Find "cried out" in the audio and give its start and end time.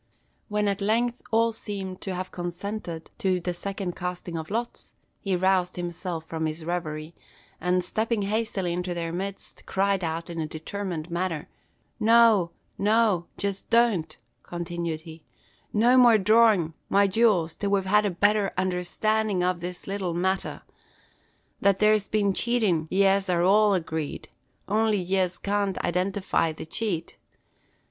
9.67-10.27